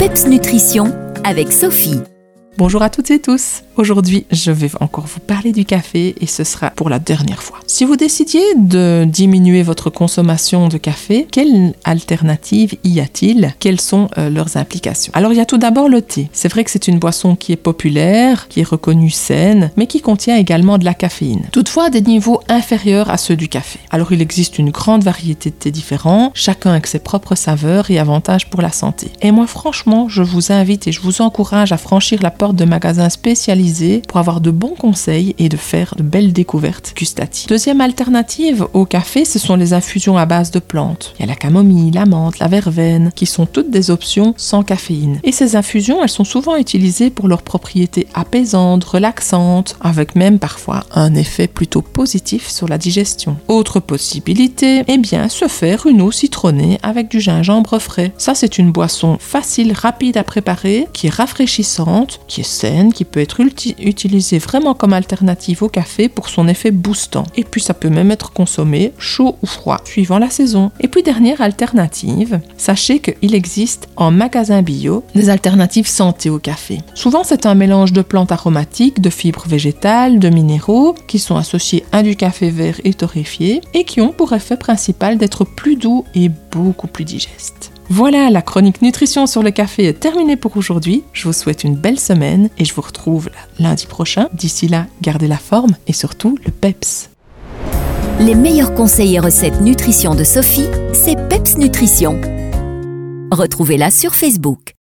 [0.00, 0.94] PEPS Nutrition
[1.24, 2.00] avec Sophie.
[2.56, 3.64] Bonjour à toutes et tous.
[3.80, 7.60] Aujourd'hui, je vais encore vous parler du café et ce sera pour la dernière fois.
[7.66, 13.54] Si vous décidiez de diminuer votre consommation de café, quelle alternative y a-t-il?
[13.58, 15.14] Quelles sont euh, leurs implications?
[15.16, 16.28] Alors, il y a tout d'abord le thé.
[16.34, 20.02] C'est vrai que c'est une boisson qui est populaire, qui est reconnue saine, mais qui
[20.02, 21.48] contient également de la caféine.
[21.50, 23.78] Toutefois, à des niveaux inférieurs à ceux du café.
[23.88, 27.98] Alors, il existe une grande variété de thés différents, chacun avec ses propres saveurs et
[27.98, 29.10] avantages pour la santé.
[29.22, 32.66] Et moi, franchement, je vous invite et je vous encourage à franchir la porte de
[32.66, 33.69] magasins spécialisés
[34.08, 37.48] pour avoir de bons conseils et de faire de belles découvertes gustatives.
[37.48, 41.14] Deuxième alternative au café, ce sont les infusions à base de plantes.
[41.18, 44.62] Il y a la camomille, la menthe, la verveine, qui sont toutes des options sans
[44.62, 45.20] caféine.
[45.22, 50.84] Et ces infusions, elles sont souvent utilisées pour leurs propriétés apaisantes, relaxantes, avec même parfois
[50.92, 53.36] un effet plutôt positif sur la digestion.
[53.48, 58.12] Autre possibilité, eh bien, se faire une eau citronnée avec du gingembre frais.
[58.18, 63.04] Ça, c'est une boisson facile, rapide à préparer, qui est rafraîchissante, qui est saine, qui
[63.04, 63.40] peut être
[63.78, 67.24] utilisée vraiment comme alternative au café pour son effet boostant.
[67.36, 70.70] Et puis ça peut même être consommé chaud ou froid, suivant la saison.
[70.80, 76.78] Et puis dernière alternative, sachez qu'il existe en magasin bio des alternatives santé au café.
[76.94, 81.84] Souvent c'est un mélange de plantes aromatiques, de fibres végétales, de minéraux qui sont associés
[81.92, 86.04] à du café vert et torréfié et qui ont pour effet principal d'être plus doux
[86.14, 87.69] et beaucoup plus digestes.
[87.92, 91.02] Voilà, la chronique nutrition sur le café est terminée pour aujourd'hui.
[91.12, 94.28] Je vous souhaite une belle semaine et je vous retrouve lundi prochain.
[94.32, 97.10] D'ici là, gardez la forme et surtout le PEPS.
[98.20, 102.20] Les meilleurs conseils et recettes nutrition de Sophie, c'est PEPS Nutrition.
[103.32, 104.74] Retrouvez-la sur Facebook.